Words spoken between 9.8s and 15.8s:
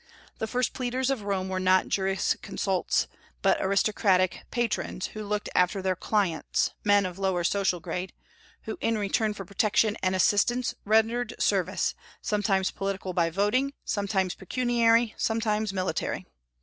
and assistance rendered service, sometimes political by voting, sometimes pecuniary, sometimes